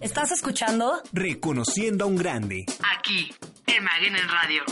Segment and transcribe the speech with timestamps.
[0.00, 0.94] ¿Estás escuchando?
[1.12, 2.64] Reconociendo a un grande.
[2.96, 3.30] Aquí,
[3.66, 4.62] en Maguen en Radio.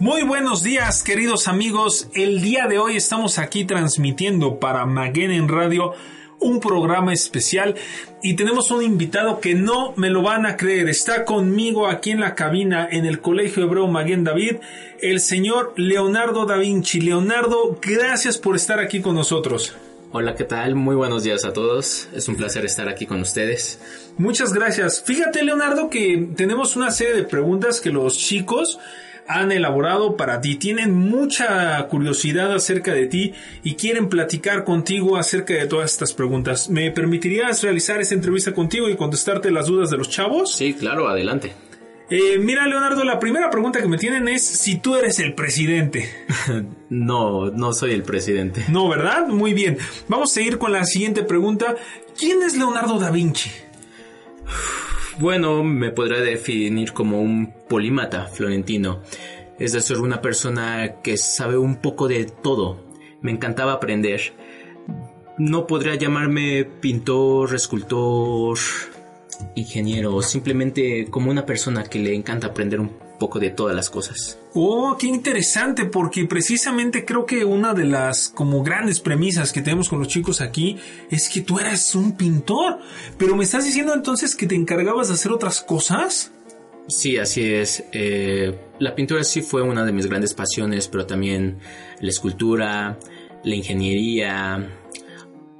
[0.00, 2.08] Muy buenos días, queridos amigos.
[2.14, 5.92] El día de hoy estamos aquí transmitiendo para Maguen en Radio
[6.40, 7.74] un programa especial
[8.22, 10.88] y tenemos un invitado que no me lo van a creer.
[10.88, 14.56] Está conmigo aquí en la cabina en el Colegio Hebreo Maguen David,
[15.00, 17.00] el señor Leonardo da Vinci.
[17.00, 19.74] Leonardo, gracias por estar aquí con nosotros.
[20.16, 20.76] Hola, ¿qué tal?
[20.76, 22.08] Muy buenos días a todos.
[22.14, 23.80] Es un placer estar aquí con ustedes.
[24.16, 25.02] Muchas gracias.
[25.04, 28.78] Fíjate, Leonardo, que tenemos una serie de preguntas que los chicos
[29.26, 30.56] han elaborado para ti.
[30.56, 36.68] Tienen mucha curiosidad acerca de ti y quieren platicar contigo acerca de todas estas preguntas.
[36.68, 40.54] ¿Me permitirías realizar esta entrevista contigo y contestarte las dudas de los chavos?
[40.54, 41.52] Sí, claro, adelante.
[42.10, 46.10] Eh, mira, Leonardo, la primera pregunta que me tienen es si tú eres el presidente.
[46.90, 48.64] no, no soy el presidente.
[48.68, 49.26] No, ¿verdad?
[49.26, 49.78] Muy bien.
[50.08, 51.76] Vamos a seguir con la siguiente pregunta.
[52.18, 53.50] ¿Quién es Leonardo da Vinci?
[55.18, 59.00] Bueno, me podrá definir como un polímata florentino.
[59.60, 62.80] Es decir, una persona que sabe un poco de todo.
[63.20, 64.32] Me encantaba aprender.
[65.38, 68.58] No podría llamarme pintor, escultor,
[69.54, 72.88] ingeniero, simplemente como una persona que le encanta aprender un
[73.18, 74.38] poco de todas las cosas.
[74.54, 79.88] Oh, qué interesante, porque precisamente creo que una de las como grandes premisas que tenemos
[79.88, 80.78] con los chicos aquí
[81.10, 82.78] es que tú eras un pintor,
[83.18, 86.32] pero me estás diciendo entonces que te encargabas de hacer otras cosas.
[86.86, 87.84] Sí, así es.
[87.92, 91.58] Eh, la pintura sí fue una de mis grandes pasiones, pero también
[92.00, 92.98] la escultura,
[93.42, 94.68] la ingeniería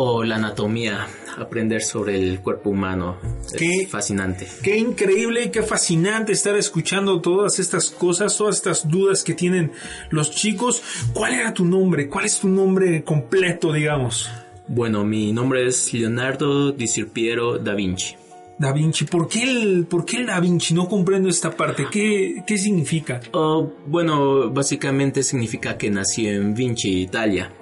[0.00, 3.18] o la anatomía aprender sobre el cuerpo humano.
[3.56, 4.46] Qué es fascinante.
[4.62, 9.72] Qué increíble y qué fascinante estar escuchando todas estas cosas, todas estas dudas que tienen
[10.10, 10.82] los chicos.
[11.12, 12.08] ¿Cuál era tu nombre?
[12.08, 14.30] ¿Cuál es tu nombre completo, digamos?
[14.68, 18.14] Bueno, mi nombre es Leonardo Di Sirpiero da Vinci.
[18.58, 20.74] Da Vinci, ¿por qué el, por qué el Da Vinci?
[20.74, 21.86] No comprendo esta parte.
[21.90, 23.20] ¿Qué, qué significa?
[23.32, 27.52] Oh, bueno, básicamente significa que nací en Vinci, Italia.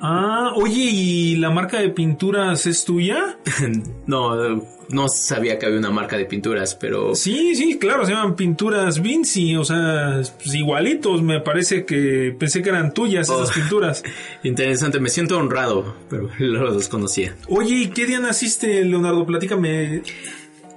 [0.00, 3.38] Ah, oye, ¿y la marca de pinturas es tuya?
[4.06, 7.14] no, no sabía que había una marca de pinturas, pero...
[7.14, 12.62] Sí, sí, claro, se llaman pinturas Vinci, o sea, pues igualitos, me parece que pensé
[12.62, 14.04] que eran tuyas esas oh, pinturas.
[14.42, 17.34] Interesante, me siento honrado, pero los desconocía.
[17.48, 19.24] Oye, ¿y qué día naciste, Leonardo?
[19.26, 20.02] Platícame.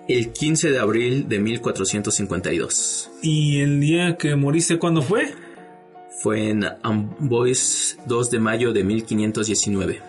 [0.07, 3.12] El 15 de abril de 1452.
[3.22, 5.36] ¿Y el día que moriste cuándo fue?
[6.22, 10.02] Fue en Amboise 2 de mayo de 1519.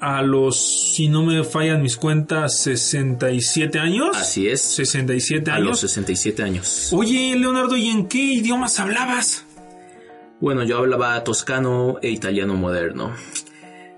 [0.00, 0.56] A los,
[0.94, 4.16] si no me fallan mis cuentas, 67 años.
[4.16, 4.62] Así es.
[4.62, 5.66] 67 años.
[5.66, 6.90] A los 67 años.
[6.94, 9.44] Oye, Leonardo, ¿y en qué idiomas hablabas?
[10.40, 13.12] Bueno, yo hablaba toscano e italiano moderno.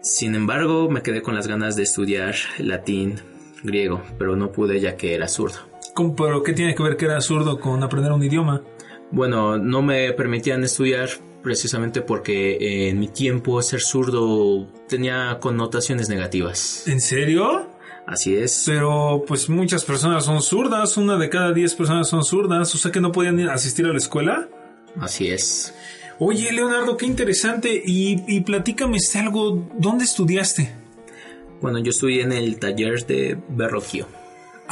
[0.01, 3.21] Sin embargo, me quedé con las ganas de estudiar latín,
[3.63, 5.59] griego, pero no pude ya que era zurdo.
[5.95, 8.63] ¿Cómo, ¿Pero qué tiene que ver que era zurdo con aprender un idioma?
[9.13, 11.09] Bueno, no me permitían estudiar
[11.43, 16.87] precisamente porque en mi tiempo ser zurdo tenía connotaciones negativas.
[16.87, 17.69] ¿En serio?
[18.07, 18.65] Así es.
[18.67, 22.91] Pero pues muchas personas son zurdas, una de cada diez personas son zurdas, o sea
[22.91, 24.49] que no podían asistir a la escuela.
[25.01, 25.75] Así es.
[26.19, 27.83] Oye, Leonardo, qué interesante.
[27.85, 30.73] Y, y platícame algo, ¿dónde estudiaste?
[31.61, 34.07] Bueno, yo estudié en el taller de Berroquio.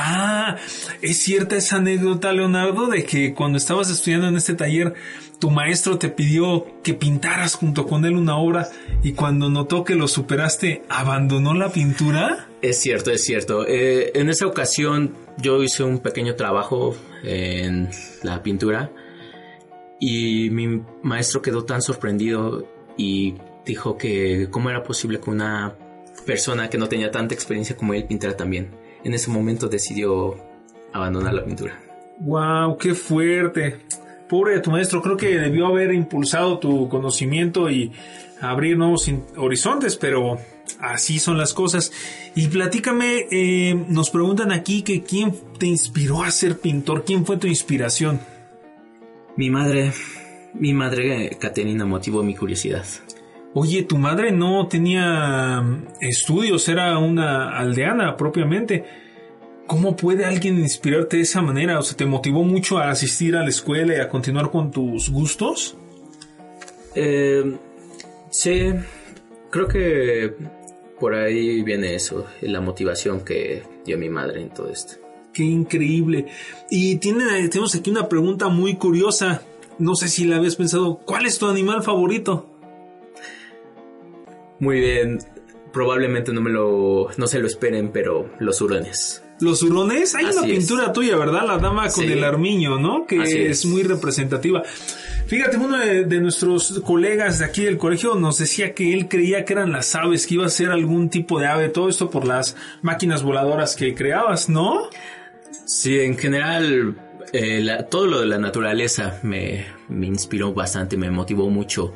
[0.02, 0.56] Ah,
[1.02, 4.94] es cierta esa anécdota, Leonardo, de que cuando estabas estudiando en este taller,
[5.38, 8.66] tu maestro te pidió que pintaras junto con él una obra
[9.02, 12.48] y cuando notó que lo superaste, abandonó la pintura.
[12.62, 13.66] Es cierto, es cierto.
[13.68, 17.90] Eh, en esa ocasión yo hice un pequeño trabajo en
[18.22, 18.90] la pintura
[20.00, 22.66] y mi maestro quedó tan sorprendido
[22.96, 23.34] y
[23.66, 25.76] dijo que cómo era posible que una
[26.24, 28.79] persona que no tenía tanta experiencia como él pintara también.
[29.04, 30.36] En ese momento decidió
[30.92, 31.80] abandonar la pintura.
[32.20, 32.76] ¡Wow!
[32.76, 33.80] ¡Qué fuerte!
[34.30, 37.90] pobre de tu maestro, creo que debió haber impulsado tu conocimiento y
[38.40, 40.38] abrir nuevos horizontes, pero
[40.78, 41.92] así son las cosas.
[42.36, 47.38] Y platícame, eh, nos preguntan aquí que quién te inspiró a ser pintor, quién fue
[47.38, 48.20] tu inspiración.
[49.36, 49.92] Mi madre,
[50.54, 52.84] mi madre Caterina motivó mi curiosidad.
[53.52, 55.60] Oye, tu madre no tenía
[56.00, 58.84] estudios, era una aldeana propiamente.
[59.66, 61.78] ¿Cómo puede alguien inspirarte de esa manera?
[61.78, 65.10] O sea, ¿te motivó mucho a asistir a la escuela y a continuar con tus
[65.10, 65.76] gustos?
[66.94, 67.56] Eh,
[68.30, 68.72] sí,
[69.50, 70.34] creo que
[70.98, 74.94] por ahí viene eso, la motivación que dio mi madre en todo esto.
[75.32, 76.26] Qué increíble.
[76.70, 79.42] Y tiene, tenemos aquí una pregunta muy curiosa.
[79.78, 82.49] no sé si la habías pensado, ¿cuál es tu animal favorito?
[84.60, 85.18] Muy bien,
[85.72, 89.22] probablemente no me lo, no se lo esperen, pero los hurones.
[89.40, 91.46] Los hurones, hay una pintura tuya, ¿verdad?
[91.46, 93.06] La dama con el armiño, ¿no?
[93.06, 93.64] Que es.
[93.64, 94.62] muy representativa.
[95.26, 99.54] Fíjate, uno de, nuestros colegas de aquí del colegio nos decía que él creía que
[99.54, 102.54] eran las aves, que iba a ser algún tipo de ave, todo esto por las
[102.82, 104.90] máquinas voladoras que creabas, ¿no?
[105.64, 106.96] Sí, en general,
[107.32, 111.94] eh, todo lo de la naturaleza me, me inspiró bastante, me motivó mucho.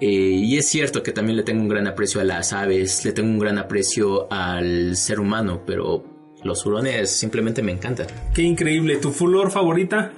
[0.00, 3.12] Eh, y es cierto que también le tengo un gran aprecio a las aves, le
[3.12, 6.04] tengo un gran aprecio al ser humano, pero
[6.44, 8.06] los hurones simplemente me encantan.
[8.34, 8.96] Qué increíble.
[8.96, 10.12] ¿Tu flor favorita?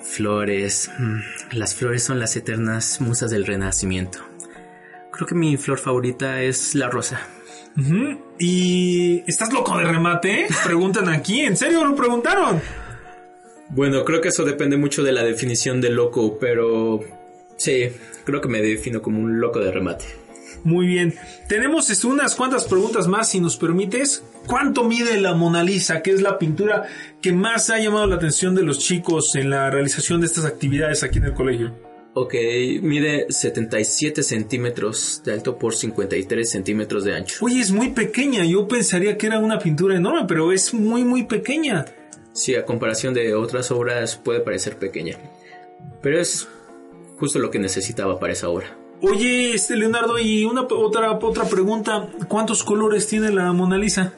[0.00, 0.90] Flores.
[0.98, 1.20] Mm,
[1.52, 4.18] las flores son las eternas musas del renacimiento.
[5.12, 7.20] Creo que mi flor favorita es la rosa.
[8.38, 10.46] ¿Y estás loco de remate?
[10.64, 11.40] Preguntan aquí.
[11.40, 12.60] ¿En serio lo preguntaron?
[13.70, 17.00] Bueno, creo que eso depende mucho de la definición de loco, pero
[17.56, 17.88] sí,
[18.24, 20.04] creo que me defino como un loco de remate.
[20.64, 21.14] Muy bien.
[21.46, 24.24] Tenemos unas cuantas preguntas más, si nos permites.
[24.46, 26.84] ¿Cuánto mide la Mona Lisa, que es la pintura
[27.20, 31.02] que más ha llamado la atención de los chicos en la realización de estas actividades
[31.02, 31.74] aquí en el colegio?
[32.14, 32.34] Ok,
[32.80, 37.44] mide 77 centímetros de alto por 53 centímetros de ancho.
[37.44, 38.44] Oye, es muy pequeña.
[38.44, 41.84] Yo pensaría que era una pintura enorme, pero es muy, muy pequeña.
[42.32, 45.18] Sí, a comparación de otras obras puede parecer pequeña.
[46.00, 46.48] Pero es
[47.18, 48.76] justo lo que necesitaba para esa obra.
[49.02, 54.14] Oye, este Leonardo, y una otra, otra pregunta, ¿cuántos colores tiene la Mona Lisa?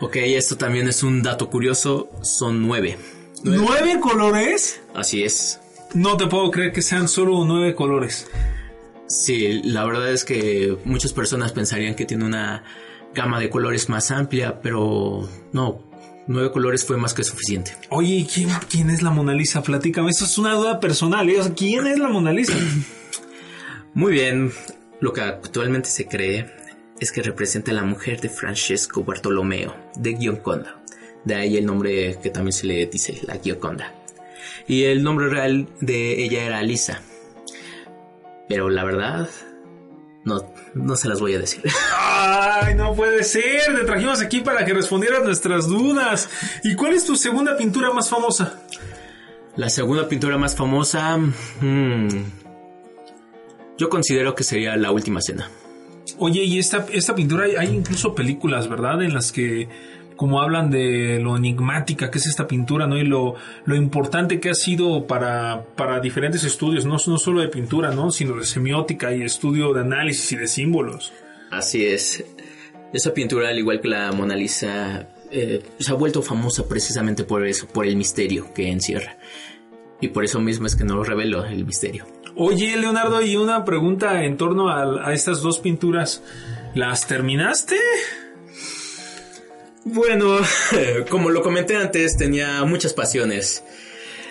[0.00, 2.98] Ok, esto también es un dato curioso, son nueve.
[3.44, 4.80] ¿Nueve, colores?
[4.94, 5.60] Así es.
[5.94, 8.28] No te puedo creer que sean solo nueve colores.
[9.06, 12.64] Sí, la verdad es que muchas personas pensarían que tiene una
[13.14, 15.82] gama de colores más amplia, pero no,
[16.26, 17.72] nueve colores fue más que suficiente.
[17.90, 19.62] Oye, ¿quién, quién es la Mona Lisa?
[19.62, 21.28] Platícame, eso es una duda personal.
[21.28, 21.36] ¿eh?
[21.56, 22.54] ¿Quién es la Mona Lisa?
[23.94, 24.52] Muy bien,
[25.00, 26.50] lo que actualmente se cree
[27.00, 30.82] es que representa a la mujer de Francesco Bartolomeo de Gioconda.
[31.24, 33.94] De ahí el nombre que también se le dice, la Gioconda.
[34.66, 37.02] Y el nombre real de ella era Lisa.
[38.48, 39.28] Pero la verdad,
[40.26, 40.44] no,
[40.74, 41.62] no se las voy a decir.
[41.96, 43.76] ¡Ay, no puede ser!
[43.78, 46.28] Te trajimos aquí para que respondieras nuestras dudas.
[46.64, 48.60] ¿Y cuál es tu segunda pintura más famosa?
[49.54, 51.16] La segunda pintura más famosa...
[51.16, 52.08] Hmm,
[53.78, 55.48] yo considero que sería La Última Cena.
[56.18, 59.02] Oye, y esta, esta pintura hay incluso películas, ¿verdad?
[59.02, 59.68] En las que
[60.16, 62.96] como hablan de lo enigmática que es esta pintura, ¿no?
[62.96, 63.34] Y lo,
[63.64, 68.10] lo importante que ha sido para, para diferentes estudios, no, no solo de pintura, ¿no?
[68.10, 71.12] Sino de semiótica y estudio de análisis y de símbolos.
[71.50, 72.24] Así es.
[72.92, 77.46] Esa pintura, al igual que la Mona Lisa, eh, se ha vuelto famosa precisamente por
[77.46, 79.18] eso, por el misterio que encierra.
[80.00, 82.06] Y por eso mismo es que no lo revelo el misterio.
[82.36, 86.22] Oye, Leonardo, y una pregunta en torno a, a estas dos pinturas.
[86.74, 87.76] ¿Las terminaste?
[89.88, 90.38] Bueno,
[91.10, 93.62] como lo comenté antes, tenía muchas pasiones.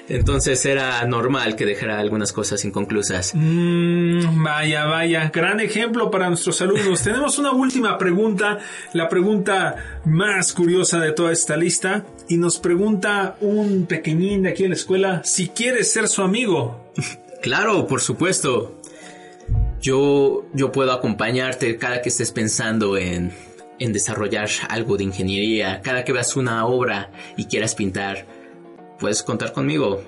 [0.10, 3.31] Entonces era normal que dejara algunas cosas inconclusas.
[3.34, 7.02] Mm, vaya, vaya, gran ejemplo para nuestros alumnos.
[7.04, 8.60] Tenemos una última pregunta,
[8.92, 12.06] la pregunta más curiosa de toda esta lista.
[12.28, 16.92] Y nos pregunta un pequeñín de aquí en la escuela si quieres ser su amigo.
[17.42, 18.81] Claro, por supuesto.
[19.80, 23.31] Yo, yo puedo acompañarte cada que estés pensando en
[23.79, 28.25] en desarrollar algo de ingeniería, cada que veas una obra y quieras pintar,
[28.99, 30.01] puedes contar conmigo.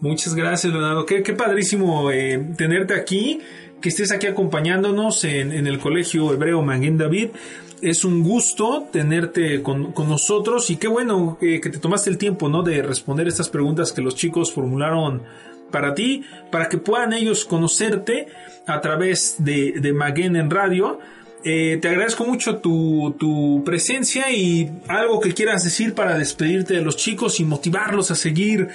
[0.00, 1.06] Muchas gracias, Leonardo.
[1.06, 3.40] Qué, padrísimo eh, tenerte aquí,
[3.80, 7.28] que estés aquí acompañándonos en, el Colegio Hebreo Maguen David.
[7.80, 12.62] Es un gusto tenerte con, nosotros y qué bueno que, te tomaste el tiempo ¿no?
[12.62, 15.22] de responder estas preguntas que los chicos formularon
[15.70, 18.28] para ti, para que puedan ellos conocerte
[18.66, 20.98] a través de, de Maguen en radio
[21.44, 26.96] eh, te agradezco mucho tu, presencia y algo que quieras decir para despedirte de los
[26.96, 28.68] chicos y motivarlos a seguir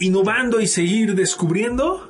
[0.00, 2.08] innovando y seguir descubriendo.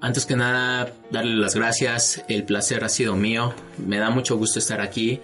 [0.00, 2.24] Antes que nada, darle las gracias.
[2.28, 3.54] El placer ha sido mío.
[3.78, 5.20] Me da mucho gusto estar aquí.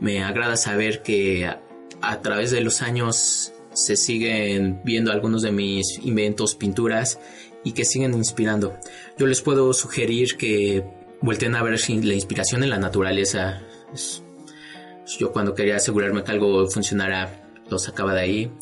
[0.00, 1.52] Me agrada saber que
[2.00, 7.18] a través de los años se siguen viendo algunos de mis inventos, pinturas
[7.64, 8.78] y que siguen inspirando.
[9.18, 10.84] Yo les puedo sugerir que
[11.24, 13.62] volteen a ver la inspiración en la naturaleza.
[15.18, 18.52] yo cuando quería asegurarme que algo funcionara, lo sacaba de ahí.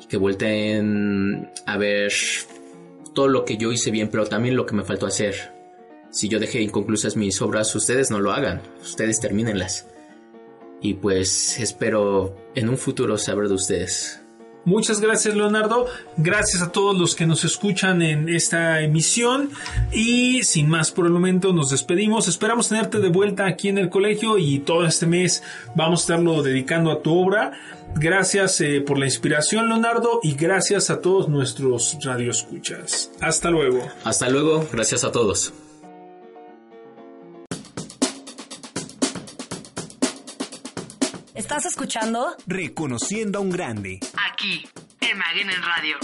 [0.00, 2.12] Y que volteen a ver
[3.12, 5.52] todo lo que yo hice bien, pero también lo que me faltó hacer.
[6.10, 9.88] Si yo dejé inconclusas mis obras, ustedes no lo hagan, ustedes termínenlas.
[10.80, 14.23] Y pues espero en un futuro saber de ustedes.
[14.64, 19.50] Muchas gracias Leonardo, gracias a todos los que nos escuchan en esta emisión
[19.92, 22.28] y sin más por el momento nos despedimos.
[22.28, 25.42] Esperamos tenerte de vuelta aquí en el colegio y todo este mes
[25.74, 27.52] vamos a estarlo dedicando a tu obra.
[27.96, 33.10] Gracias eh, por la inspiración Leonardo y gracias a todos nuestros radioescuchas.
[33.20, 33.86] Hasta luego.
[34.02, 35.52] Hasta luego, gracias a todos.
[41.56, 42.36] ¿Estás escuchando?
[42.48, 44.00] Reconociendo a un grande.
[44.28, 44.66] Aquí,
[45.00, 45.96] en Maguen en Radio.